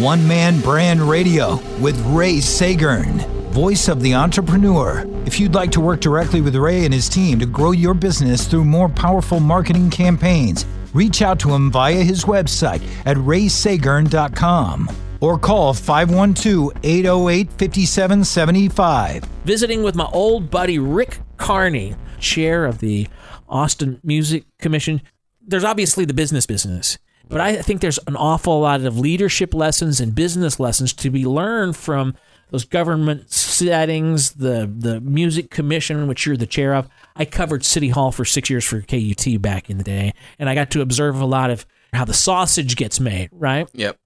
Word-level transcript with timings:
One 0.00 0.26
Man 0.26 0.60
Brand 0.60 1.00
Radio 1.00 1.56
with 1.80 1.98
Ray 2.06 2.38
Seggern, 2.38 3.24
voice 3.50 3.88
of 3.88 4.00
the 4.00 4.14
entrepreneur. 4.14 5.06
If 5.26 5.38
you'd 5.38 5.54
like 5.54 5.70
to 5.72 5.80
work 5.80 6.00
directly 6.00 6.40
with 6.40 6.56
Ray 6.56 6.84
and 6.84 6.92
his 6.92 7.08
team 7.08 7.38
to 7.38 7.46
grow 7.46 7.70
your 7.70 7.94
business 7.94 8.46
through 8.46 8.64
more 8.64 8.88
powerful 8.88 9.40
marketing 9.40 9.90
campaigns, 9.90 10.66
reach 10.92 11.22
out 11.22 11.38
to 11.40 11.54
him 11.54 11.70
via 11.70 12.02
his 12.02 12.24
website 12.24 12.82
at 13.06 13.16
rayseggern.com 13.16 14.90
or 15.20 15.38
call 15.38 15.72
512 15.72 16.72
808 16.82 17.50
5775. 17.50 19.24
Visiting 19.44 19.82
with 19.82 19.94
my 19.94 20.08
old 20.12 20.50
buddy 20.50 20.78
Rick 20.78 21.18
Carney, 21.36 21.94
chair 22.18 22.64
of 22.66 22.78
the 22.78 23.08
Austin 23.48 24.00
Music 24.02 24.44
Commission. 24.58 25.00
There's 25.46 25.64
obviously 25.64 26.04
the 26.04 26.14
business 26.14 26.46
business, 26.46 26.98
but 27.28 27.40
I 27.40 27.56
think 27.56 27.80
there's 27.80 27.98
an 28.06 28.16
awful 28.16 28.60
lot 28.60 28.82
of 28.82 28.98
leadership 28.98 29.54
lessons 29.54 30.00
and 30.00 30.14
business 30.14 30.60
lessons 30.60 30.92
to 30.94 31.10
be 31.10 31.24
learned 31.24 31.76
from 31.76 32.14
those 32.50 32.64
government 32.64 33.30
settings, 33.32 34.32
the 34.32 34.70
the 34.72 35.00
music 35.00 35.50
commission, 35.50 36.06
which 36.06 36.26
you're 36.26 36.36
the 36.36 36.46
chair 36.46 36.74
of. 36.74 36.88
I 37.16 37.24
covered 37.24 37.64
City 37.64 37.88
Hall 37.88 38.12
for 38.12 38.24
six 38.24 38.50
years 38.50 38.64
for 38.64 38.80
KUT 38.82 39.40
back 39.40 39.70
in 39.70 39.78
the 39.78 39.84
day, 39.84 40.12
and 40.38 40.48
I 40.48 40.54
got 40.54 40.70
to 40.72 40.80
observe 40.80 41.20
a 41.20 41.26
lot 41.26 41.50
of 41.50 41.66
how 41.92 42.04
the 42.04 42.14
sausage 42.14 42.76
gets 42.76 43.00
made. 43.00 43.30
Right? 43.32 43.68
Yep. 43.72 43.98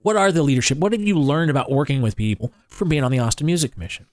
What 0.00 0.16
are 0.16 0.30
the 0.30 0.42
leadership? 0.42 0.78
What 0.78 0.92
have 0.92 1.02
you 1.02 1.18
learned 1.18 1.50
about 1.50 1.70
working 1.70 2.02
with 2.02 2.16
people 2.16 2.52
from 2.68 2.88
being 2.88 3.02
on 3.02 3.10
the 3.10 3.18
Austin 3.18 3.46
Music 3.46 3.72
Commission? 3.72 4.06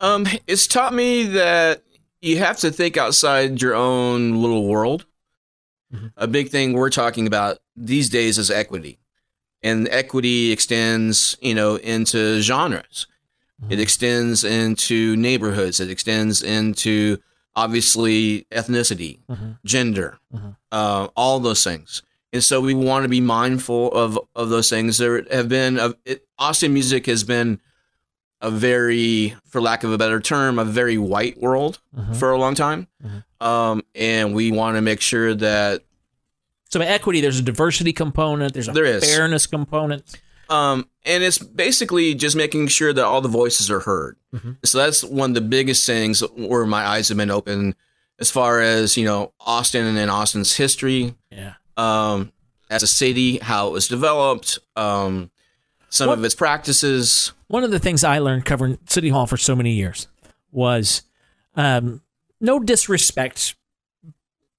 Um, 0.00 0.26
it's 0.46 0.66
taught 0.66 0.92
me 0.92 1.24
that 1.24 1.82
you 2.20 2.38
have 2.38 2.58
to 2.58 2.72
think 2.72 2.96
outside 2.96 3.62
your 3.62 3.74
own 3.74 4.42
little 4.42 4.66
world. 4.66 5.06
Mm-hmm. 5.94 6.08
A 6.16 6.26
big 6.26 6.48
thing 6.48 6.72
we're 6.72 6.90
talking 6.90 7.26
about 7.26 7.58
these 7.76 8.08
days 8.08 8.38
is 8.38 8.50
equity, 8.50 8.98
and 9.62 9.88
equity 9.88 10.52
extends, 10.52 11.36
you 11.40 11.54
know, 11.54 11.76
into 11.76 12.40
genres. 12.40 13.06
It 13.68 13.74
mm-hmm. 13.74 13.80
extends 13.80 14.44
into 14.44 15.16
neighborhoods. 15.16 15.80
It 15.80 15.90
extends 15.90 16.42
into 16.42 17.18
obviously 17.56 18.46
ethnicity, 18.50 19.20
mm-hmm. 19.30 19.52
gender, 19.64 20.18
mm-hmm. 20.34 20.50
uh, 20.72 21.08
all 21.16 21.40
those 21.40 21.62
things. 21.62 22.02
And 22.32 22.42
so 22.42 22.60
we 22.60 22.74
want 22.74 23.04
to 23.04 23.08
be 23.08 23.20
mindful 23.20 23.92
of 23.92 24.18
of 24.34 24.48
those 24.48 24.68
things. 24.68 24.98
There 24.98 25.22
have 25.30 25.48
been 25.48 25.78
a, 25.78 25.94
it, 26.04 26.26
Austin 26.36 26.74
music 26.74 27.06
has 27.06 27.22
been 27.22 27.60
a 28.40 28.50
very, 28.50 29.36
for 29.46 29.60
lack 29.60 29.84
of 29.84 29.92
a 29.92 29.96
better 29.96 30.20
term, 30.20 30.58
a 30.58 30.64
very 30.64 30.98
white 30.98 31.40
world 31.40 31.78
for 32.18 32.32
a 32.32 32.36
long 32.36 32.54
time, 32.56 32.88
um, 33.40 33.82
and 33.94 34.34
we 34.34 34.50
want 34.50 34.76
to 34.76 34.82
make 34.82 35.00
sure 35.00 35.32
that 35.34 35.84
So 36.74 36.80
by 36.80 36.86
equity, 36.86 37.20
there's 37.20 37.38
a 37.38 37.42
diversity 37.42 37.92
component. 37.92 38.52
There's 38.52 38.66
a 38.66 38.72
There 38.72 39.00
fairness 39.00 39.46
component. 39.46 40.02
Um, 40.48 40.88
and 41.04 41.22
it's 41.22 41.38
basically 41.38 42.16
just 42.16 42.34
making 42.34 42.66
sure 42.66 42.92
that 42.92 43.04
all 43.04 43.20
the 43.20 43.28
voices 43.28 43.70
are 43.70 43.78
heard. 43.78 44.16
So 44.64 44.78
that's 44.78 45.04
one 45.04 45.30
of 45.30 45.34
the 45.36 45.40
biggest 45.40 45.86
things 45.86 46.18
where 46.34 46.66
my 46.66 46.84
eyes 46.84 47.10
have 47.10 47.16
been 47.16 47.30
open 47.30 47.76
as 48.18 48.28
far 48.28 48.60
as, 48.60 48.96
you 48.96 49.04
know, 49.04 49.32
Austin 49.38 49.96
and 49.96 50.10
Austin's 50.10 50.56
history, 50.56 51.14
Yeah. 51.30 51.52
um, 51.76 52.32
as 52.68 52.82
a 52.82 52.88
city, 52.88 53.38
how 53.38 53.68
it 53.68 53.70
was 53.70 53.86
developed, 53.86 54.58
um, 54.74 55.30
some 55.90 56.08
What- 56.08 56.18
of 56.18 56.24
its 56.24 56.34
practices. 56.34 57.30
One 57.46 57.62
of 57.62 57.70
the 57.70 57.78
things 57.78 58.02
I 58.02 58.18
learned 58.18 58.46
covering 58.46 58.78
City 58.88 59.10
Hall 59.10 59.28
for 59.28 59.36
so 59.36 59.54
many 59.54 59.74
years 59.74 60.08
was 60.50 61.02
um, 61.54 62.02
no 62.40 62.58
disrespect 62.58 63.54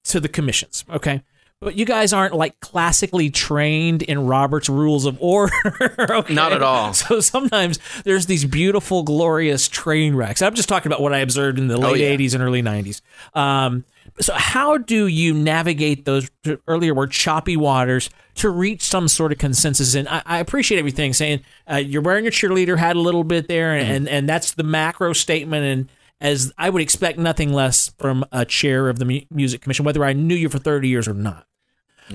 to 0.04 0.18
the 0.18 0.30
commissions, 0.30 0.82
okay? 0.88 1.22
But 1.60 1.74
you 1.76 1.86
guys 1.86 2.12
aren't 2.12 2.34
like 2.34 2.60
classically 2.60 3.30
trained 3.30 4.02
in 4.02 4.26
Robert's 4.26 4.68
Rules 4.68 5.06
of 5.06 5.16
Order. 5.20 5.54
okay? 6.10 6.34
Not 6.34 6.52
at 6.52 6.62
all. 6.62 6.92
So 6.92 7.20
sometimes 7.20 7.78
there's 8.04 8.26
these 8.26 8.44
beautiful, 8.44 9.02
glorious 9.02 9.66
train 9.66 10.14
wrecks. 10.14 10.42
I'm 10.42 10.54
just 10.54 10.68
talking 10.68 10.90
about 10.92 11.00
what 11.00 11.14
I 11.14 11.18
observed 11.18 11.58
in 11.58 11.68
the 11.68 11.78
late 11.78 11.90
Oh, 11.90 11.94
yeah. 11.94 12.14
80s 12.14 12.34
and 12.34 12.42
early 12.42 12.62
90s. 12.62 13.00
Um, 13.34 13.84
so 14.20 14.34
how 14.34 14.76
do 14.78 15.06
you 15.06 15.32
navigate 15.32 16.04
those 16.04 16.30
earlier 16.68 16.94
word 16.94 17.10
choppy 17.10 17.56
waters 17.56 18.10
to 18.36 18.50
reach 18.50 18.82
some 18.82 19.08
sort 19.08 19.32
of 19.32 19.38
consensus? 19.38 19.94
And 19.94 20.08
I, 20.08 20.22
I 20.26 20.38
appreciate 20.40 20.78
everything 20.78 21.14
saying 21.14 21.40
uh, 21.70 21.76
you're 21.76 22.02
wearing 22.02 22.24
your 22.24 22.32
cheerleader 22.32 22.76
hat 22.76 22.96
a 22.96 23.00
little 23.00 23.24
bit 23.24 23.48
there, 23.48 23.72
and, 23.74 23.86
Mm-hmm. 23.86 23.94
and 23.96 24.08
and 24.08 24.28
that's 24.28 24.52
the 24.52 24.62
macro 24.62 25.12
statement. 25.14 25.64
And 25.64 25.88
as 26.20 26.52
I 26.56 26.70
would 26.70 26.82
expect 26.82 27.18
nothing 27.18 27.52
less 27.52 27.92
from 27.98 28.24
a 28.32 28.44
chair 28.44 28.88
of 28.88 28.98
the 28.98 29.04
mu- 29.04 29.20
music 29.30 29.60
commission, 29.60 29.84
whether 29.84 30.04
I 30.04 30.12
knew 30.12 30.34
you 30.34 30.48
for 30.48 30.58
30 30.58 30.88
years 30.88 31.06
or 31.08 31.14
not. 31.14 31.46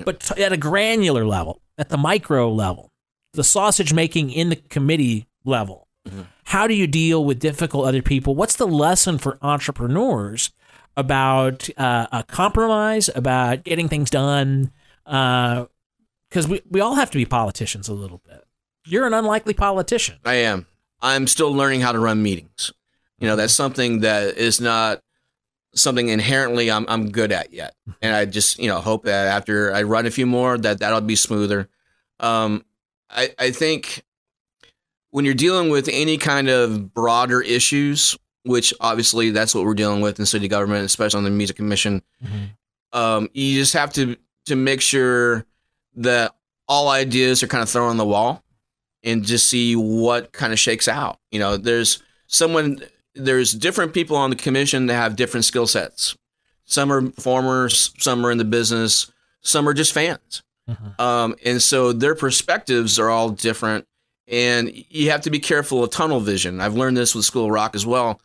But 0.04 0.20
t- 0.20 0.42
at 0.42 0.52
a 0.52 0.56
granular 0.56 1.24
level, 1.24 1.60
at 1.78 1.88
the 1.90 1.96
micro 1.98 2.50
level, 2.50 2.90
the 3.34 3.44
sausage 3.44 3.92
making 3.92 4.30
in 4.30 4.48
the 4.48 4.56
committee 4.56 5.26
level, 5.44 5.88
how 6.44 6.66
do 6.66 6.74
you 6.74 6.86
deal 6.88 7.24
with 7.24 7.38
difficult 7.38 7.86
other 7.86 8.02
people? 8.02 8.34
What's 8.34 8.56
the 8.56 8.66
lesson 8.66 9.18
for 9.18 9.38
entrepreneurs 9.40 10.50
about 10.96 11.68
uh, 11.78 12.06
a 12.10 12.22
compromise, 12.24 13.08
about 13.14 13.62
getting 13.64 13.88
things 13.88 14.10
done? 14.10 14.72
Because 15.04 16.48
we, 16.48 16.60
we 16.68 16.80
all 16.80 16.96
have 16.96 17.10
to 17.12 17.18
be 17.18 17.24
politicians 17.24 17.88
a 17.88 17.94
little 17.94 18.20
bit. 18.26 18.44
You're 18.84 19.06
an 19.06 19.14
unlikely 19.14 19.54
politician. 19.54 20.16
I 20.24 20.34
am. 20.34 20.66
I'm 21.00 21.26
still 21.28 21.52
learning 21.54 21.82
how 21.82 21.92
to 21.92 21.98
run 22.00 22.22
meetings. 22.22 22.72
You 23.22 23.28
know, 23.28 23.36
that's 23.36 23.54
something 23.54 24.00
that 24.00 24.36
is 24.36 24.60
not 24.60 25.00
something 25.74 26.08
inherently 26.08 26.70
I'm 26.70 26.84
I'm 26.88 27.10
good 27.10 27.32
at 27.32 27.52
yet. 27.52 27.74
And 28.02 28.14
I 28.14 28.24
just, 28.24 28.58
you 28.58 28.68
know, 28.68 28.80
hope 28.80 29.04
that 29.04 29.28
after 29.28 29.72
I 29.72 29.84
run 29.84 30.06
a 30.06 30.10
few 30.10 30.26
more 30.26 30.58
that 30.58 30.80
that'll 30.80 31.00
be 31.00 31.16
smoother. 31.16 31.68
Um 32.20 32.64
I 33.08 33.30
I 33.38 33.50
think 33.52 34.02
when 35.10 35.24
you're 35.24 35.34
dealing 35.34 35.70
with 35.70 35.88
any 35.92 36.18
kind 36.18 36.48
of 36.48 36.92
broader 36.94 37.40
issues, 37.40 38.18
which 38.44 38.74
obviously 38.80 39.30
that's 39.30 39.54
what 39.54 39.64
we're 39.64 39.74
dealing 39.74 40.00
with 40.00 40.18
in 40.18 40.26
city 40.26 40.48
government, 40.48 40.84
especially 40.84 41.18
on 41.18 41.24
the 41.24 41.30
music 41.30 41.56
commission, 41.56 42.02
um, 42.92 43.28
you 43.34 43.58
just 43.58 43.74
have 43.74 43.92
to 43.92 44.16
to 44.46 44.56
make 44.56 44.80
sure 44.80 45.46
that 45.94 46.34
all 46.66 46.88
ideas 46.88 47.42
are 47.42 47.46
kind 47.46 47.62
of 47.62 47.68
thrown 47.68 47.90
on 47.90 47.98
the 47.98 48.04
wall 48.06 48.42
and 49.04 49.24
just 49.24 49.46
see 49.48 49.76
what 49.76 50.32
kind 50.32 50.52
of 50.52 50.58
shakes 50.58 50.88
out. 50.88 51.18
You 51.30 51.38
know, 51.38 51.56
there's 51.56 52.02
someone, 52.26 52.80
there's 53.14 53.52
different 53.52 53.92
people 53.92 54.16
on 54.16 54.30
the 54.30 54.36
commission 54.36 54.86
that 54.86 54.94
have 54.94 55.16
different 55.16 55.44
skill 55.44 55.66
sets. 55.66 56.16
Some 56.64 56.92
are 56.92 57.02
performers, 57.02 57.92
some 57.98 58.24
are 58.24 58.30
in 58.30 58.38
the 58.38 58.44
business, 58.44 59.10
some 59.40 59.68
are 59.68 59.74
just 59.74 59.92
fans. 59.92 60.42
Um, 60.98 61.34
and 61.44 61.60
so 61.60 61.92
their 61.92 62.14
perspectives 62.14 62.98
are 62.98 63.10
all 63.10 63.30
different. 63.30 63.86
And 64.28 64.72
you 64.88 65.10
have 65.10 65.22
to 65.22 65.30
be 65.30 65.40
careful 65.40 65.82
of 65.84 65.90
tunnel 65.90 66.20
vision. 66.20 66.60
I've 66.60 66.74
learned 66.74 66.96
this 66.96 67.14
with 67.14 67.24
School 67.24 67.46
of 67.46 67.50
Rock 67.50 67.74
as 67.74 67.84
well. 67.84 68.20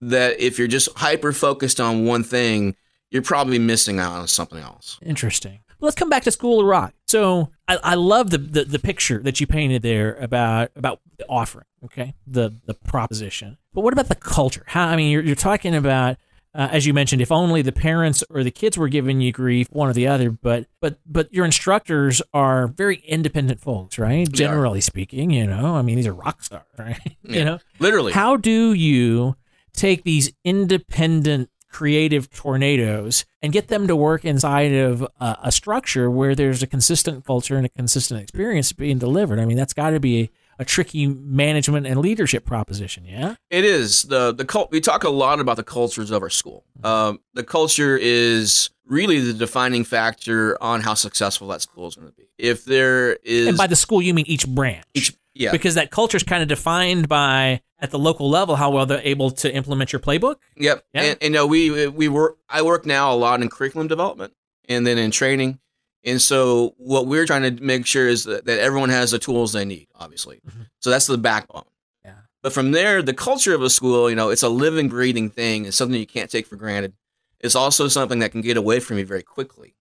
That 0.00 0.38
if 0.38 0.58
you're 0.58 0.68
just 0.68 0.90
hyper 0.96 1.32
focused 1.32 1.80
on 1.80 2.04
one 2.04 2.22
thing, 2.22 2.76
you're 3.10 3.22
probably 3.22 3.58
missing 3.58 3.98
out 3.98 4.12
on 4.12 4.28
something 4.28 4.58
else. 4.58 4.98
Interesting. 5.02 5.60
Let's 5.80 5.96
come 5.96 6.10
back 6.10 6.24
to 6.24 6.30
School 6.30 6.60
of 6.60 6.66
Rock. 6.66 6.94
So 7.06 7.50
I, 7.66 7.78
I 7.82 7.94
love 7.94 8.30
the, 8.30 8.38
the 8.38 8.64
the 8.64 8.78
picture 8.78 9.18
that 9.22 9.40
you 9.40 9.46
painted 9.46 9.82
there 9.82 10.14
about 10.16 10.70
about 10.76 11.00
the 11.18 11.26
offering. 11.28 11.66
Okay, 11.84 12.14
the 12.26 12.54
the 12.66 12.74
proposition. 12.74 13.58
But 13.72 13.82
what 13.82 13.92
about 13.92 14.08
the 14.08 14.14
culture? 14.14 14.64
How 14.66 14.86
I 14.86 14.96
mean, 14.96 15.10
you're 15.10 15.22
you're 15.22 15.36
talking 15.36 15.74
about. 15.74 16.16
Uh, 16.56 16.68
as 16.70 16.86
you 16.86 16.94
mentioned, 16.94 17.20
if 17.20 17.32
only 17.32 17.62
the 17.62 17.72
parents 17.72 18.22
or 18.30 18.44
the 18.44 18.50
kids 18.52 18.78
were 18.78 18.86
giving 18.86 19.20
you 19.20 19.32
grief, 19.32 19.66
one 19.72 19.88
or 19.88 19.92
the 19.92 20.06
other. 20.06 20.30
But 20.30 20.68
but 20.80 21.00
but 21.04 21.34
your 21.34 21.44
instructors 21.44 22.22
are 22.32 22.68
very 22.68 22.98
independent 22.98 23.58
folks, 23.60 23.98
right? 23.98 24.30
Generally 24.30 24.82
speaking, 24.82 25.32
you 25.32 25.48
know, 25.48 25.74
I 25.74 25.82
mean, 25.82 25.96
these 25.96 26.06
are 26.06 26.14
rock 26.14 26.44
stars, 26.44 26.62
right? 26.78 27.16
you 27.24 27.44
know, 27.44 27.58
Literally. 27.80 28.12
how 28.12 28.36
do 28.36 28.72
you 28.72 29.34
take 29.72 30.04
these 30.04 30.32
independent 30.44 31.50
creative 31.70 32.30
tornadoes 32.30 33.24
and 33.42 33.52
get 33.52 33.66
them 33.66 33.88
to 33.88 33.96
work 33.96 34.24
inside 34.24 34.72
of 34.72 35.02
a, 35.20 35.36
a 35.44 35.50
structure 35.50 36.08
where 36.08 36.36
there's 36.36 36.62
a 36.62 36.68
consistent 36.68 37.24
culture 37.24 37.56
and 37.56 37.66
a 37.66 37.70
consistent 37.70 38.20
experience 38.20 38.72
being 38.72 38.98
delivered? 38.98 39.40
I 39.40 39.44
mean, 39.44 39.56
that's 39.56 39.72
got 39.72 39.90
to 39.90 39.98
be 39.98 40.30
a, 40.58 40.64
tricky 40.64 41.06
management 41.06 41.86
and 41.86 42.00
leadership 42.00 42.44
proposition, 42.44 43.04
yeah? 43.04 43.36
It 43.50 43.64
is 43.64 44.04
the 44.04 44.32
the 44.32 44.44
cult. 44.44 44.70
We 44.70 44.80
talk 44.80 45.04
a 45.04 45.10
lot 45.10 45.40
about 45.40 45.56
the 45.56 45.62
cultures 45.64 46.10
of 46.10 46.22
our 46.22 46.30
school. 46.30 46.64
Um, 46.82 47.20
the 47.34 47.44
culture 47.44 47.96
is 47.96 48.70
really 48.86 49.20
the 49.20 49.32
defining 49.32 49.84
factor 49.84 50.62
on 50.62 50.82
how 50.82 50.94
successful 50.94 51.48
that 51.48 51.62
school 51.62 51.88
is 51.88 51.94
going 51.94 52.08
to 52.08 52.14
be. 52.14 52.28
If 52.38 52.64
there 52.64 53.14
is, 53.22 53.48
And 53.48 53.56
by 53.56 53.66
the 53.66 53.76
school, 53.76 54.02
you 54.02 54.12
mean 54.12 54.26
each 54.28 54.46
branch. 54.46 54.84
each, 54.92 55.16
yeah, 55.34 55.52
Because 55.52 55.74
that 55.76 55.90
culture 55.90 56.16
is 56.18 56.22
kind 56.22 56.42
of 56.42 56.48
defined 56.48 57.08
by, 57.08 57.62
at 57.80 57.90
the 57.90 57.98
local 57.98 58.28
level, 58.28 58.56
how 58.56 58.70
well 58.70 58.84
they're 58.86 59.00
able 59.02 59.30
to 59.30 59.52
implement 59.54 59.92
your 59.92 60.00
playbook. 60.00 60.36
yep. 60.56 60.84
Yeah. 60.92 61.02
And, 61.02 61.18
and 61.22 61.32
know 61.32 61.46
we 61.46 61.88
we 61.88 62.08
work. 62.08 62.36
I 62.48 62.62
work 62.62 62.84
now 62.86 63.12
a 63.12 63.16
lot 63.16 63.40
in 63.42 63.48
curriculum 63.48 63.88
development 63.88 64.32
and 64.68 64.86
then 64.86 64.98
in 64.98 65.10
training. 65.10 65.58
And 66.04 66.20
so 66.20 66.74
what 66.76 67.06
we're 67.06 67.26
trying 67.26 67.56
to 67.56 67.62
make 67.64 67.86
sure 67.86 68.06
is 68.08 68.24
that, 68.24 68.44
that 68.44 68.60
everyone 68.60 68.90
has 68.90 69.10
the 69.12 69.18
tools 69.18 69.52
they 69.52 69.64
need. 69.64 69.88
Obviously, 69.94 70.40
so 70.80 70.90
that's 70.90 71.06
the 71.06 71.16
backbone. 71.18 71.64
Yeah. 72.04 72.12
But 72.42 72.52
from 72.52 72.72
there, 72.72 73.00
the 73.02 73.14
culture 73.14 73.54
of 73.54 73.62
a 73.62 73.70
school, 73.70 74.10
you 74.10 74.16
know, 74.16 74.28
it's 74.30 74.42
a 74.42 74.48
living, 74.48 74.88
breathing 74.88 75.30
thing. 75.30 75.64
It's 75.64 75.76
something 75.76 75.98
you 75.98 76.06
can't 76.06 76.30
take 76.30 76.46
for 76.46 76.56
granted. 76.56 76.92
It's 77.40 77.54
also 77.54 77.88
something 77.88 78.18
that 78.20 78.32
can 78.32 78.40
get 78.42 78.56
away 78.56 78.80
from 78.80 78.98
you 78.98 79.06
very 79.06 79.22
quickly. 79.22 79.74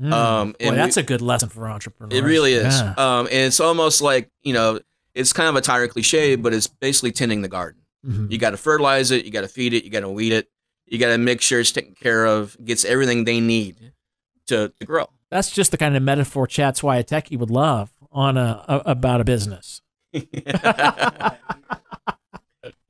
Mm. 0.00 0.12
Um, 0.12 0.54
Boy, 0.58 0.70
that's 0.74 0.96
we- 0.96 1.02
a 1.02 1.04
good 1.04 1.20
lesson 1.22 1.48
for 1.48 1.68
entrepreneurs. 1.68 2.18
It 2.18 2.24
really 2.24 2.54
is. 2.54 2.78
Yeah. 2.80 2.94
Um, 2.96 3.26
and 3.26 3.46
it's 3.46 3.60
almost 3.60 4.00
like, 4.00 4.30
you 4.42 4.52
know, 4.54 4.80
it's 5.14 5.32
kind 5.32 5.48
of 5.48 5.56
a 5.56 5.60
tired 5.60 5.90
cliche, 5.90 6.36
but 6.36 6.54
it's 6.54 6.66
basically 6.66 7.12
tending 7.12 7.42
the 7.42 7.48
garden. 7.48 7.82
Mhm. 8.06 8.30
You 8.30 8.38
got 8.38 8.50
to 8.50 8.56
fertilize 8.56 9.10
it, 9.10 9.24
you 9.26 9.30
got 9.30 9.42
to 9.42 9.48
feed 9.48 9.74
it, 9.74 9.84
you 9.84 9.90
got 9.90 10.00
to 10.00 10.08
weed 10.08 10.32
it, 10.32 10.48
you 10.86 10.98
got 10.98 11.08
to 11.08 11.18
make 11.18 11.40
sure 11.42 11.60
it's 11.60 11.72
taken 11.72 11.94
care 11.94 12.24
of, 12.24 12.56
gets 12.64 12.84
everything 12.86 13.24
they 13.24 13.40
need 13.40 13.92
to, 14.46 14.72
to 14.80 14.86
grow. 14.86 15.08
That's 15.30 15.50
just 15.50 15.70
the 15.70 15.78
kind 15.78 15.96
of 15.96 16.02
metaphor 16.02 16.46
Chats 16.46 16.82
why 16.82 16.96
a 16.96 17.04
techie 17.04 17.38
would 17.38 17.50
love 17.50 17.92
on 18.10 18.36
a, 18.36 18.64
a 18.68 18.82
about 18.86 19.20
a 19.20 19.24
business. 19.24 19.80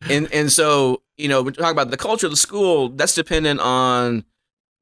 and 0.03 0.33
and 0.33 0.51
so 0.51 1.03
you 1.19 1.29
know 1.29 1.43
we 1.43 1.53
talk 1.53 1.73
about 1.73 1.91
the 1.91 1.99
culture 1.99 2.27
of 2.27 2.33
the 2.33 2.37
school 2.37 2.89
that's 2.89 3.15
dependent 3.15 3.61
on 3.61 4.25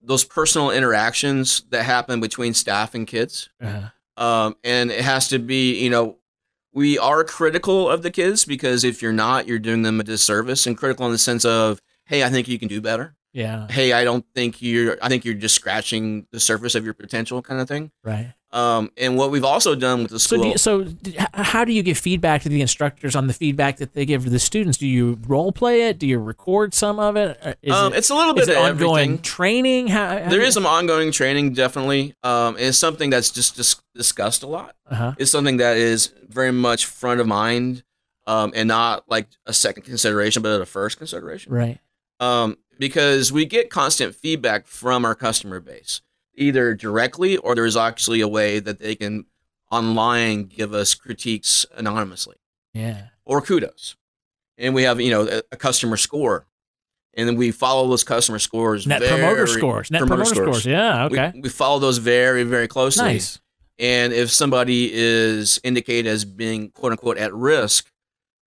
those 0.01 0.23
personal 0.25 0.71
interactions 0.71 1.63
that 1.71 1.83
happen 1.83 2.21
between 2.21 2.55
staff 2.55 2.95
and 2.95 3.09
kids. 3.09 3.49
Uh, 3.61 3.89
um, 4.17 4.57
and 4.63 4.93
it 4.93 5.01
has 5.01 5.29
to 5.29 5.39
be 5.39 5.83
you 5.83 5.91
know 5.91 6.19
we 6.73 6.99
are 6.99 7.25
critical 7.25 7.89
of 7.89 8.03
the 8.03 8.11
kids 8.11 8.45
because 8.45 8.85
if 8.85 9.03
you're 9.03 9.13
not 9.13 9.49
you're 9.49 9.59
doing 9.59 9.83
them 9.83 9.99
a 9.99 10.05
disservice 10.05 10.67
and 10.67 10.77
critical 10.77 11.07
in 11.07 11.13
the 11.13 11.19
sense 11.19 11.45
of 11.45 11.81
hey 12.05 12.23
i 12.23 12.29
think 12.29 12.47
you 12.47 12.59
can 12.59 12.69
do 12.69 12.81
better 12.81 13.17
yeah, 13.38 13.67
hey 13.70 13.93
i 13.93 14.02
don't 14.05 14.25
think 14.35 14.61
you're 14.61 14.99
i 15.00 15.08
think 15.08 15.25
you're 15.25 15.35
just 15.35 15.55
scratching 15.55 16.26
the 16.32 16.40
surface 16.40 16.75
of 16.75 16.85
your 16.85 16.94
potential 16.94 17.40
kind 17.40 17.61
of 17.61 17.69
thing 17.69 17.90
right. 18.02 18.32
um, 18.52 18.90
and 18.96 19.17
what 19.17 19.31
we've 19.31 19.44
also 19.44 19.75
done 19.75 20.02
with 20.02 20.11
the 20.11 20.19
So, 20.19 20.37
school 20.37 20.43
do 20.43 20.49
you, 20.49 20.58
so 20.58 20.87
how 21.35 21.64
do 21.64 21.73
you 21.73 21.82
give 21.82 21.99
feedback 21.99 22.43
to 22.43 22.49
the 22.49 22.61
instructors 22.61 23.14
on 23.14 23.26
the 23.26 23.32
feedback 23.32 23.76
that 23.76 23.93
they 23.94 24.05
give 24.06 24.25
to 24.25 24.31
the 24.31 24.38
students? 24.38 24.79
Do 24.79 24.87
you 24.87 25.19
role 25.26 25.52
play 25.52 25.88
it? 25.88 25.99
Do 25.99 26.06
you 26.06 26.19
record 26.19 26.75
some 26.75 26.99
of 26.99 27.17
it? 27.17 27.38
Um, 27.70 27.93
it, 27.93 27.99
it's 27.99 28.11
a 28.11 28.14
little 28.14 28.35
bit 28.35 28.44
is 28.44 28.49
it 28.49 28.56
ongoing 28.56 29.05
everything. 29.05 29.23
training? 29.23 29.88
How, 29.88 30.19
how 30.19 30.31
There 30.31 30.40
is 30.40 30.55
some 30.55 30.67
ongoing 30.67 31.12
training, 31.12 31.52
definitely. 31.52 32.14
Um, 32.23 32.56
it's 32.58 32.79
something 32.79 33.11
that's 33.11 33.31
just 33.31 33.56
dis- 33.56 33.82
discussed 33.94 34.43
a 34.43 34.46
lot. 34.46 34.75
Uh-huh. 34.90 35.12
It's 35.19 35.31
something 35.31 35.58
that 35.58 35.76
is 35.76 36.12
very 36.29 36.52
much 36.52 36.87
front 36.87 37.20
of 37.20 37.26
mind, 37.26 37.85
um, 38.26 38.52
and 38.55 38.67
not 38.69 39.05
like 39.08 39.26
a 39.46 39.52
second 39.52 39.82
consideration, 39.82 40.43
but 40.43 40.61
a 40.61 40.67
first 40.67 40.99
consideration. 40.99 41.52
Right. 41.52 41.79
Um, 42.20 42.56
because 42.79 43.32
we 43.32 43.44
get 43.44 43.70
constant 43.70 44.15
feedback 44.15 44.67
from 44.67 45.05
our 45.05 45.15
customer 45.15 45.61
base, 45.61 46.00
either 46.35 46.75
directly 46.75 47.37
or 47.37 47.55
there's 47.55 47.76
actually 47.76 48.20
a 48.20 48.29
way 48.29 48.61
that 48.61 48.79
they 48.79 48.94
can 48.94 49.26
online 49.70 50.44
give 50.44 50.73
us 50.73 50.94
critiques 50.94 51.67
anonymously 51.76 52.37
Yeah. 52.75 53.09
or 53.25 53.41
kudos. 53.41 53.97
And 54.56 54.75
we 54.75 54.85
have, 54.85 55.00
you 55.00 55.11
know, 55.11 55.26
a, 55.29 55.43
a 55.53 55.56
customer 55.56 55.97
score. 55.97 56.47
And 57.15 57.29
then 57.29 57.37
we 57.37 57.50
follow 57.50 57.88
those 57.88 58.05
customer 58.05 58.38
scores. 58.38 58.87
Net 58.87 59.03
promoter 59.03 59.47
scores. 59.47 59.91
Net 59.91 60.06
promoter, 60.06 60.25
scores. 60.25 60.64
Yeah. 60.67 61.09
we- 61.09 61.19
Okay. 61.19 61.41
We, 61.41 61.49
follow 61.49 61.79
those 61.81 61.99
very, 61.99 62.44
very 62.44 62.69
closely. 62.69 63.05
nice. 63.05 63.41
And 63.81 64.12
if 64.12 64.31
somebody 64.31 64.91
is 64.93 65.61
indicated 65.64 66.09
as 66.09 66.25
being 66.25 66.71
quote 66.71 66.93
unquote 66.93 67.19
at 67.19 67.32
risk, 67.35 67.91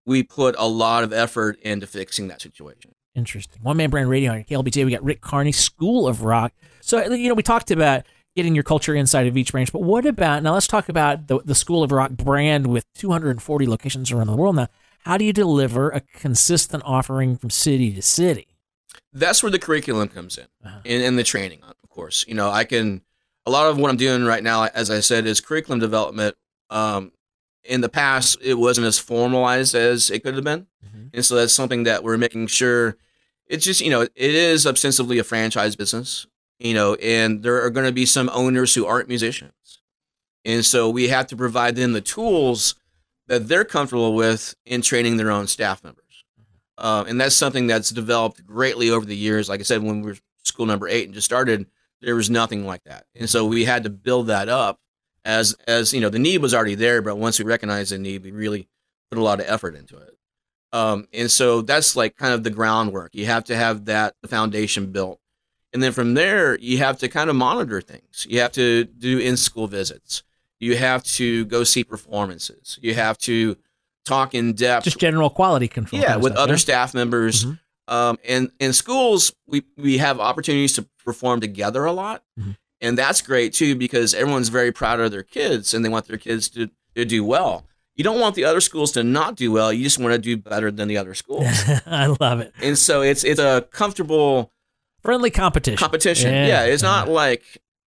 we 0.06 0.22
put 0.22 0.54
a 0.58 0.66
lot 0.66 1.04
of 1.04 1.12
effort 1.12 1.58
into 1.60 1.86
fixing 1.86 2.28
that 2.28 2.40
situation. 2.42 2.92
Interesting. 3.14 3.60
One 3.62 3.76
Man 3.76 3.90
Brand 3.90 4.08
Radio 4.08 4.32
on 4.32 4.44
KLBJ. 4.44 4.84
We 4.84 4.92
got 4.92 5.02
Rick 5.02 5.20
Carney, 5.20 5.52
School 5.52 6.06
of 6.06 6.22
Rock. 6.22 6.52
So 6.80 7.04
you 7.12 7.28
know, 7.28 7.34
we 7.34 7.42
talked 7.42 7.70
about 7.70 8.04
getting 8.36 8.54
your 8.54 8.62
culture 8.64 8.94
inside 8.94 9.26
of 9.26 9.36
each 9.36 9.50
branch, 9.50 9.72
but 9.72 9.82
what 9.82 10.06
about 10.06 10.42
now? 10.44 10.54
Let's 10.54 10.68
talk 10.68 10.88
about 10.88 11.26
the 11.26 11.40
the 11.44 11.54
School 11.54 11.82
of 11.82 11.90
Rock 11.92 12.12
brand 12.12 12.66
with 12.68 12.86
240 12.94 13.66
locations 13.66 14.12
around 14.12 14.28
the 14.28 14.36
world. 14.36 14.56
Now, 14.56 14.68
how 15.00 15.16
do 15.16 15.24
you 15.24 15.32
deliver 15.32 15.90
a 15.90 16.00
consistent 16.00 16.82
offering 16.86 17.36
from 17.36 17.50
city 17.50 17.92
to 17.94 18.02
city? 18.02 18.46
That's 19.12 19.42
where 19.42 19.50
the 19.50 19.58
curriculum 19.58 20.08
comes 20.08 20.38
in 20.38 20.46
Uh-huh. 20.64 20.80
and, 20.84 21.02
and 21.02 21.18
the 21.18 21.24
training, 21.24 21.60
of 21.64 21.88
course. 21.88 22.24
You 22.28 22.34
know, 22.34 22.48
I 22.50 22.62
can, 22.64 23.02
a 23.44 23.50
lot 23.50 23.66
of 23.68 23.76
what 23.76 23.90
I'm 23.90 23.96
doing 23.96 24.24
right 24.24 24.42
now, 24.42 24.66
as 24.66 24.88
I 24.90 25.00
said, 25.00 25.26
is 25.26 25.40
curriculum 25.40 25.80
development. 25.80 26.36
Um, 26.70 27.10
in 27.64 27.80
the 27.80 27.88
past, 27.88 28.38
it 28.42 28.54
wasn't 28.54 28.86
as 28.86 28.98
formalized 28.98 29.74
as 29.74 30.10
it 30.10 30.22
could 30.22 30.34
have 30.34 30.44
been. 30.44 30.66
Mhm. 30.84 31.10
And 31.12 31.24
so 31.24 31.34
that's 31.36 31.52
something 31.52 31.84
that 31.84 32.02
we're 32.02 32.16
making 32.18 32.46
sure 32.48 32.96
it's 33.46 33.64
just, 33.64 33.80
you 33.80 33.90
know, 33.90 34.02
it 34.02 34.12
is 34.14 34.66
ostensibly 34.66 35.18
a 35.18 35.24
franchise 35.24 35.74
business, 35.74 36.26
you 36.60 36.72
know, 36.72 36.94
and 36.94 37.42
there 37.42 37.60
are 37.62 37.70
going 37.70 37.86
to 37.86 37.92
be 37.92 38.06
some 38.06 38.30
owners 38.32 38.74
who 38.74 38.86
aren't 38.86 39.08
musicians. 39.08 39.52
And 40.44 40.64
so 40.64 40.88
we 40.88 41.08
have 41.08 41.26
to 41.28 41.36
provide 41.36 41.74
them 41.74 41.92
the 41.92 42.00
tools 42.00 42.76
that 43.26 43.48
they're 43.48 43.64
comfortable 43.64 44.14
with 44.14 44.54
in 44.64 44.82
training 44.82 45.16
their 45.16 45.30
own 45.30 45.48
staff 45.48 45.82
members. 45.82 46.24
Uh, 46.78 47.04
and 47.06 47.20
that's 47.20 47.34
something 47.34 47.66
that's 47.66 47.90
developed 47.90 48.46
greatly 48.46 48.88
over 48.88 49.04
the 49.04 49.16
years. 49.16 49.48
Like 49.48 49.60
I 49.60 49.64
said, 49.64 49.82
when 49.82 50.00
we 50.00 50.12
were 50.12 50.18
school 50.44 50.64
number 50.66 50.88
eight 50.88 51.06
and 51.06 51.14
just 51.14 51.26
started, 51.26 51.66
there 52.00 52.14
was 52.14 52.30
nothing 52.30 52.64
like 52.64 52.84
that. 52.84 53.04
And 53.14 53.28
so 53.28 53.44
we 53.44 53.64
had 53.64 53.82
to 53.82 53.90
build 53.90 54.28
that 54.28 54.48
up 54.48 54.80
as, 55.24 55.54
as, 55.66 55.92
you 55.92 56.00
know, 56.00 56.08
the 56.08 56.18
need 56.18 56.38
was 56.38 56.54
already 56.54 56.74
there, 56.74 57.02
but 57.02 57.16
once 57.16 57.38
we 57.38 57.44
recognized 57.44 57.92
the 57.92 57.98
need, 57.98 58.22
we 58.24 58.30
really 58.30 58.68
put 59.10 59.18
a 59.18 59.22
lot 59.22 59.40
of 59.40 59.46
effort 59.48 59.74
into 59.74 59.96
it. 59.96 60.16
Um, 60.72 61.08
and 61.12 61.30
so 61.30 61.62
that's 61.62 61.96
like 61.96 62.16
kind 62.16 62.32
of 62.32 62.44
the 62.44 62.50
groundwork. 62.50 63.14
You 63.14 63.26
have 63.26 63.44
to 63.44 63.56
have 63.56 63.86
that 63.86 64.14
the 64.22 64.28
foundation 64.28 64.92
built. 64.92 65.20
And 65.72 65.82
then 65.82 65.92
from 65.92 66.14
there, 66.14 66.58
you 66.58 66.78
have 66.78 66.98
to 66.98 67.08
kind 67.08 67.30
of 67.30 67.36
monitor 67.36 67.80
things. 67.80 68.26
You 68.28 68.40
have 68.40 68.52
to 68.52 68.84
do 68.84 69.18
in 69.18 69.36
school 69.36 69.66
visits. 69.66 70.22
You 70.58 70.76
have 70.76 71.02
to 71.04 71.44
go 71.46 71.64
see 71.64 71.84
performances. 71.84 72.78
You 72.82 72.94
have 72.94 73.18
to 73.18 73.56
talk 74.04 74.34
in 74.34 74.52
depth. 74.52 74.84
Just 74.84 74.98
general 74.98 75.30
quality 75.30 75.68
control. 75.68 76.02
yeah, 76.02 76.16
with 76.16 76.32
stuff, 76.32 76.42
other 76.42 76.52
yeah? 76.54 76.58
staff 76.58 76.94
members. 76.94 77.44
Mhm. 77.44 77.58
Um, 77.88 78.18
and 78.28 78.50
in 78.60 78.72
schools, 78.72 79.32
we, 79.46 79.64
we 79.76 79.98
have 79.98 80.20
opportunities 80.20 80.74
to 80.74 80.86
perform 81.04 81.40
together 81.40 81.84
a 81.84 81.92
lot. 81.92 82.22
Mhm. 82.38 82.56
And 82.80 82.96
that's 82.96 83.20
great 83.20 83.52
too, 83.52 83.74
because 83.74 84.14
everyone's 84.14 84.48
very 84.48 84.72
proud 84.72 85.00
of 85.00 85.10
their 85.10 85.22
kids 85.22 85.74
and 85.74 85.84
they 85.84 85.88
want 85.88 86.06
their 86.06 86.16
kids 86.18 86.48
to, 86.50 86.70
to 86.94 87.04
do 87.04 87.24
well. 87.24 87.66
You 87.94 88.04
don't 88.04 88.20
want 88.20 88.34
the 88.34 88.44
other 88.44 88.60
schools 88.62 88.92
to 88.92 89.02
not 89.04 89.36
do 89.36 89.52
well. 89.52 89.70
You 89.72 89.84
just 89.84 89.98
want 89.98 90.12
to 90.14 90.18
do 90.18 90.36
better 90.38 90.70
than 90.70 90.88
the 90.88 90.96
other 90.96 91.14
schools. 91.14 91.46
I 91.86 92.06
love 92.20 92.40
it. 92.40 92.54
and 92.62 92.78
so 92.78 93.02
it's 93.02 93.24
it's 93.24 93.40
a 93.40 93.66
comfortable 93.70 94.52
Friendly 95.02 95.30
competition. 95.30 95.76
competition. 95.78 96.32
Yeah, 96.32 96.64
it's 96.64 96.82
not 96.82 97.08
like 97.08 97.42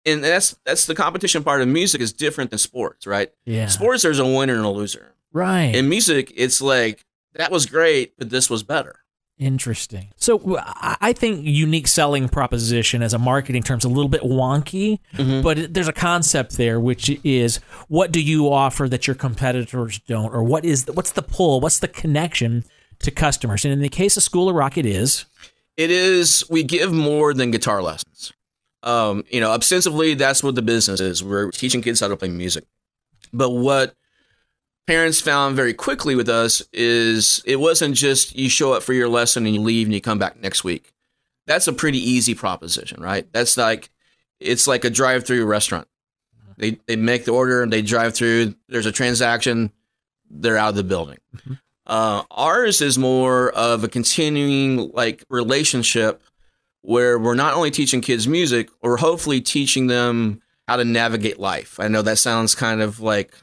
and 0.06 0.24
that's 0.24 0.56
that's 0.66 0.86
the 0.86 0.96
competition 0.96 1.44
part 1.44 1.62
of 1.62 1.68
music 1.70 2.02
is 2.02 2.12
different 2.12 2.50
than 2.50 2.60
sports, 2.60 3.08
right? 3.08 3.32
Yeah. 3.46 3.68
Sports 3.68 4.04
there's 4.04 4.20
a 4.20 4.26
winner 4.26 4.56
and 4.56 4.66
a 4.66 4.70
loser. 4.70 5.14
Right. 5.32 5.74
In 5.76 5.88
music, 5.88 6.34
it's 6.36 6.60
like 6.62 7.06
that 7.36 7.52
was 7.52 7.66
great, 7.66 8.18
but 8.18 8.30
this 8.30 8.50
was 8.50 8.64
better. 8.64 8.98
Interesting. 9.42 10.10
So 10.18 10.60
I 10.62 11.14
think 11.14 11.40
unique 11.44 11.88
selling 11.88 12.30
proposition 12.30 13.02
as 13.02 13.12
a 13.16 13.18
marketing 13.18 13.64
term 13.64 13.80
is 13.80 13.84
a 13.84 13.90
little 13.90 14.08
bit 14.08 14.22
wonky, 14.22 15.00
Mhm. 15.16 15.42
but 15.42 15.74
there's 15.74 15.88
a 15.88 15.94
concept 15.94 16.58
there, 16.58 16.80
which 16.80 17.10
is 17.24 17.60
what 17.88 18.12
do 18.12 18.22
you 18.22 18.54
offer 18.54 18.88
that 18.88 19.08
your 19.08 19.16
competitors 19.16 20.00
don't, 20.08 20.32
or 20.32 20.44
what 20.44 20.64
is 20.64 20.86
the, 20.86 20.94
what's 20.94 21.14
the 21.14 21.24
pull, 21.24 21.60
what's 21.60 21.80
the 21.80 21.88
connection 21.88 22.64
to 23.00 23.10
customers? 23.10 23.66
And 23.66 23.74
in 23.74 23.80
the 23.82 23.90
case 23.90 24.16
of 24.16 24.22
School 24.22 24.48
of 24.48 24.54
Rock, 24.56 24.78
it 24.78 24.86
is 24.86 25.26
It 25.76 25.90
is 25.90 26.44
we 26.48 26.62
give 26.62 26.92
more 26.94 27.34
than 27.34 27.50
guitar 27.50 27.82
lessons. 27.82 28.32
Um, 28.84 29.24
you 29.32 29.40
know, 29.40 29.50
ostensibly 29.50 30.14
that's 30.14 30.44
what 30.44 30.54
the 30.54 30.62
business 30.62 31.00
is. 31.00 31.24
We're 31.24 31.50
teaching 31.50 31.82
kids 31.82 32.00
how 32.00 32.10
to 32.10 32.16
play 32.18 32.30
music. 32.30 32.66
But 33.34 33.50
what 33.50 33.96
parents 34.88 35.22
found 35.22 35.56
very 35.56 35.74
quickly 35.74 36.16
with 36.16 36.30
us 36.30 36.62
is 36.74 37.42
it 37.46 37.60
wasn't 37.60 37.96
just 37.96 38.36
you 38.36 38.50
show 38.50 38.74
up 38.74 38.84
for 38.84 38.94
your 38.94 39.10
lesson 39.10 39.46
and 39.46 39.56
you 39.56 39.62
leave 39.62 39.88
and 39.88 39.94
you 39.94 40.02
come 40.02 40.20
back 40.20 40.40
next 40.42 40.64
week. 40.64 40.94
That's 41.48 41.68
a 41.68 41.74
pretty 41.74 42.00
easy 42.00 42.36
proposition, 42.36 43.02
right? 43.02 43.28
That's 43.32 43.58
like 43.58 43.90
it's 44.40 44.68
like 44.68 44.84
a 44.86 44.90
drive-through 44.90 45.46
restaurant. 45.46 45.88
They 46.58 46.80
they 46.86 46.96
make 46.96 47.26
the 47.26 47.32
order 47.32 47.64
and 47.64 47.72
they 47.72 47.82
drive 47.82 48.14
through. 48.14 48.56
There's 48.68 48.86
a 48.86 48.92
transaction. 48.92 49.72
They're 50.30 50.58
out 50.58 50.70
of 50.70 50.76
the 50.76 50.84
building. 50.84 51.18
Uh, 51.86 52.24
ours 52.32 52.82
is 52.82 52.98
more 52.98 53.50
of 53.52 53.84
a 53.84 53.88
continuing 53.88 54.92
like 54.94 55.26
relationship 55.30 56.22
where 56.82 57.20
we're 57.20 57.36
not 57.36 57.54
only 57.54 57.72
teaching 57.72 58.02
kids 58.02 58.28
music, 58.28 58.70
or 58.82 58.98
hopefully 58.98 59.42
teaching 59.42 59.88
them 59.88 60.42
how 60.68 60.78
to 60.78 60.86
navigate 60.86 61.40
life. 61.40 61.80
I 61.80 61.88
know 61.88 62.02
that 62.02 62.18
sounds 62.18 62.56
kind 62.56 62.82
of 62.82 63.00
like 63.00 63.34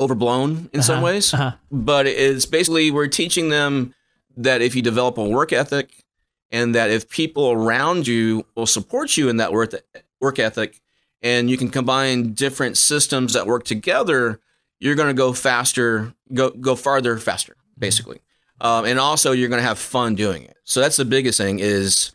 overblown 0.00 0.68
in 0.72 0.82
some 0.82 0.96
Uh-huh, 0.96 1.04
ways, 1.06 1.32
uh-huh. 1.34 1.52
but 1.70 2.06
it's 2.06 2.46
basically 2.46 2.90
we're 2.90 3.08
teaching 3.08 3.48
them 3.48 3.94
that 4.36 4.60
if 4.60 4.74
you 4.76 4.82
develop 4.82 5.16
a 5.18 5.24
work 5.24 5.52
ethic 5.52 6.04
and 6.50 6.74
that 6.74 6.90
if 6.90 7.08
people 7.08 7.50
around 7.50 8.06
you 8.06 8.44
will 8.54 8.66
support 8.66 9.16
you 9.16 9.28
in 9.28 9.38
that 9.38 9.52
work 9.52 9.72
work 10.20 10.38
ethic 10.38 10.80
and 11.22 11.48
you 11.48 11.56
can 11.56 11.70
combine 11.70 12.34
different 12.34 12.76
systems 12.76 13.32
that 13.32 13.46
work 13.46 13.64
together 13.64 14.38
you're 14.78 14.94
going 14.94 15.08
to 15.08 15.14
go 15.14 15.32
faster 15.32 16.12
go 16.34 16.50
go 16.50 16.76
farther 16.76 17.16
faster 17.18 17.56
basically. 17.78 18.20
Um, 18.60 18.84
and 18.86 18.98
also 18.98 19.32
you're 19.32 19.48
going 19.50 19.60
to 19.60 19.66
have 19.68 19.78
fun 19.78 20.14
doing 20.14 20.42
it. 20.44 20.56
So 20.64 20.80
that's 20.80 20.96
the 20.96 21.04
biggest 21.04 21.36
thing 21.38 21.58
is 21.58 22.12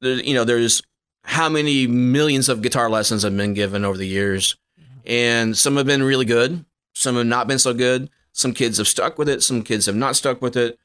there, 0.00 0.14
you 0.14 0.34
know 0.34 0.44
there's 0.44 0.82
how 1.22 1.48
many 1.48 1.86
millions 1.86 2.48
of 2.48 2.62
guitar 2.62 2.88
lessons 2.88 3.22
have 3.24 3.36
been 3.36 3.54
given 3.54 3.84
over 3.84 3.98
the 3.98 4.06
years 4.06 4.56
and 5.04 5.56
some 5.56 5.76
have 5.76 5.86
been 5.86 6.02
really 6.02 6.24
good 6.24 6.64
some 6.98 7.16
have 7.16 7.26
not 7.26 7.46
been 7.46 7.58
so 7.58 7.72
good 7.72 8.08
some 8.32 8.52
kids 8.52 8.78
have 8.78 8.88
stuck 8.88 9.18
with 9.18 9.28
it 9.28 9.42
some 9.42 9.62
kids 9.62 9.86
have 9.86 9.96
not 9.96 10.16
stuck 10.16 10.42
with 10.42 10.56
it 10.56 10.78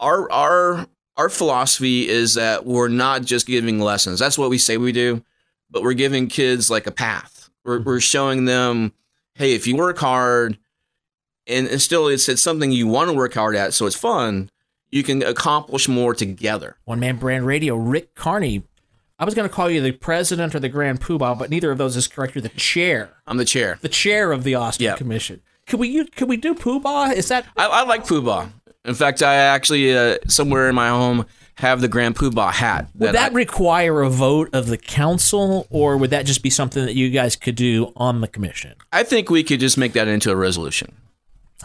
our 0.00 0.30
our 0.30 0.86
our 1.16 1.28
philosophy 1.28 2.08
is 2.08 2.34
that 2.34 2.66
we're 2.66 2.88
not 2.88 3.22
just 3.22 3.46
giving 3.46 3.80
lessons 3.80 4.18
that's 4.18 4.38
what 4.38 4.50
we 4.50 4.58
say 4.58 4.76
we 4.76 4.92
do 4.92 5.22
but 5.70 5.82
we're 5.82 5.94
giving 5.94 6.28
kids 6.28 6.70
like 6.70 6.86
a 6.86 6.92
path. 6.92 7.50
We're, 7.64 7.80
we're 7.80 8.00
showing 8.00 8.44
them, 8.44 8.92
hey, 9.34 9.54
if 9.54 9.66
you 9.66 9.76
work 9.76 9.98
hard, 9.98 10.58
and, 11.46 11.66
and 11.68 11.80
still 11.80 12.08
it's, 12.08 12.28
it's 12.28 12.42
something 12.42 12.72
you 12.72 12.86
want 12.86 13.10
to 13.10 13.16
work 13.16 13.34
hard 13.34 13.56
at, 13.56 13.74
so 13.74 13.86
it's 13.86 13.96
fun. 13.96 14.50
You 14.90 15.02
can 15.02 15.22
accomplish 15.22 15.88
more 15.88 16.14
together. 16.14 16.76
One 16.84 17.00
Man 17.00 17.16
Brand 17.16 17.46
Radio, 17.46 17.76
Rick 17.76 18.14
Carney. 18.14 18.62
I 19.18 19.24
was 19.24 19.34
going 19.34 19.48
to 19.48 19.54
call 19.54 19.70
you 19.70 19.80
the 19.80 19.92
president 19.92 20.54
or 20.54 20.60
the 20.60 20.68
grand 20.68 21.00
poobah, 21.00 21.38
but 21.38 21.48
neither 21.50 21.70
of 21.70 21.78
those 21.78 21.96
is 21.96 22.06
correct. 22.06 22.34
You're 22.34 22.42
the 22.42 22.48
chair, 22.50 23.10
I'm 23.26 23.38
the 23.38 23.44
chair. 23.46 23.78
the 23.80 23.88
chair 23.88 24.30
of 24.32 24.44
the 24.44 24.54
Austin 24.54 24.84
Yeah. 24.84 24.96
Commission. 24.96 25.40
Could 25.66 25.80
we 25.80 26.04
could 26.06 26.28
we 26.28 26.36
do 26.36 26.54
poobah? 26.54 27.14
Is 27.14 27.28
that 27.28 27.46
I, 27.56 27.66
I 27.66 27.82
like 27.84 28.04
Poobah. 28.06 28.50
In 28.84 28.94
fact, 28.94 29.20
I 29.22 29.34
actually 29.34 29.96
uh, 29.96 30.18
somewhere 30.28 30.68
in 30.68 30.74
my 30.76 30.88
home 30.90 31.26
have 31.56 31.80
the 31.80 31.88
Grand 31.88 32.14
Poobah 32.14 32.52
hat. 32.52 32.88
would 32.94 33.14
that 33.14 33.32
I- 33.32 33.34
require 33.34 34.02
a 34.02 34.10
vote 34.10 34.50
of 34.52 34.66
the 34.68 34.76
council, 34.76 35.66
or 35.70 35.96
would 35.96 36.10
that 36.10 36.24
just 36.26 36.42
be 36.42 36.50
something 36.50 36.84
that 36.84 36.94
you 36.94 37.10
guys 37.10 37.34
could 37.34 37.56
do 37.56 37.92
on 37.96 38.20
the 38.20 38.28
commission? 38.28 38.74
I 38.92 39.02
think 39.02 39.28
we 39.30 39.42
could 39.42 39.58
just 39.58 39.76
make 39.78 39.94
that 39.94 40.06
into 40.06 40.30
a 40.30 40.36
resolution. 40.36 40.94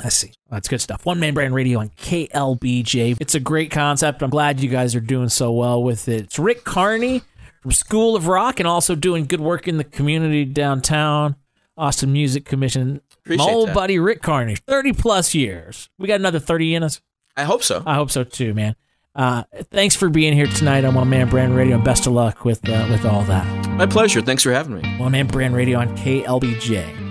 I 0.04 0.08
see. 0.10 0.32
That's 0.50 0.68
good 0.70 0.80
stuff. 0.82 1.06
One 1.06 1.20
Man 1.20 1.34
Brand 1.34 1.54
Radio 1.54 1.80
on 1.80 1.90
KLBJ. 1.90 3.18
It's 3.20 3.36
a 3.36 3.40
great 3.40 3.70
concept. 3.72 4.24
I'm 4.24 4.30
glad 4.30 4.62
you 4.62 4.70
guys 4.70 4.96
are 4.96 5.00
doing 5.02 5.30
so 5.30 5.52
well 5.52 5.84
with 5.84 6.08
it. 6.08 6.22
It's 6.24 6.40
Rick 6.40 6.64
Carney 6.64 7.22
from 7.62 7.72
School 7.72 8.16
of 8.16 8.28
Rock 8.28 8.60
and 8.60 8.68
also 8.68 8.96
doing 8.96 9.26
good 9.26 9.40
work 9.42 9.68
in 9.68 9.78
the 9.78 9.84
community 9.84 10.46
downtown. 10.46 11.36
Austin 11.78 12.12
Music 12.12 12.46
Commission. 12.46 13.02
Appreciate 13.24 13.46
My 13.48 13.52
old 13.54 13.70
that. 13.70 13.76
buddy 13.76 13.98
Rick 13.98 14.22
Carney, 14.22 14.56
30 14.56 14.94
plus 14.94 15.34
years. 15.34 15.90
We 15.98 16.08
got 16.08 16.20
another 16.20 16.40
30 16.40 16.76
in 16.76 16.84
us. 16.84 17.02
I 17.38 17.44
hope 17.44 17.64
so. 17.64 17.82
I 17.86 17.96
hope 17.96 18.12
so 18.12 18.24
too, 18.24 18.54
man. 18.54 18.76
Uh, 19.16 19.44
thanks 19.72 19.96
for 19.96 20.10
being 20.10 20.34
here 20.34 20.48
tonight 20.48 20.86
on 20.86 20.94
One 20.96 21.10
Man 21.10 21.30
Brand 21.30 21.56
Radio. 21.56 21.76
and 21.76 21.84
Best 21.84 22.08
of 22.08 22.14
luck 22.14 22.46
with 22.46 22.68
uh, 22.70 22.88
with 22.90 23.06
all 23.06 23.24
that. 23.24 23.46
My 23.72 23.86
pleasure. 23.86 24.22
Thanks 24.22 24.44
for 24.44 24.52
having 24.52 24.76
me. 24.82 24.98
One 24.98 25.12
Man 25.14 25.28
Brand 25.28 25.56
Radio 25.56 25.80
on 25.80 25.96
KLBJ. 25.98 27.11